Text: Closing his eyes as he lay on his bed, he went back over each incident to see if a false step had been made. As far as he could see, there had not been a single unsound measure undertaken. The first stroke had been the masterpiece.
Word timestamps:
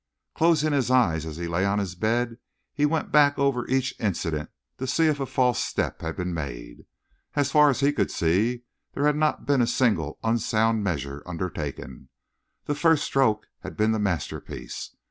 Closing 0.33 0.73
his 0.73 0.89
eyes 0.89 1.27
as 1.27 1.37
he 1.37 1.47
lay 1.47 1.63
on 1.63 1.77
his 1.77 1.93
bed, 1.93 2.37
he 2.73 2.87
went 2.87 3.11
back 3.11 3.37
over 3.37 3.67
each 3.67 3.93
incident 3.99 4.49
to 4.79 4.87
see 4.87 5.05
if 5.05 5.19
a 5.19 5.27
false 5.27 5.63
step 5.63 6.01
had 6.01 6.15
been 6.15 6.33
made. 6.33 6.87
As 7.35 7.51
far 7.51 7.69
as 7.69 7.81
he 7.81 7.93
could 7.93 8.09
see, 8.09 8.63
there 8.95 9.05
had 9.05 9.15
not 9.15 9.45
been 9.45 9.61
a 9.61 9.67
single 9.67 10.17
unsound 10.23 10.83
measure 10.83 11.21
undertaken. 11.27 12.09
The 12.65 12.73
first 12.73 13.03
stroke 13.03 13.45
had 13.59 13.77
been 13.77 13.91
the 13.91 13.99
masterpiece. 13.99 14.89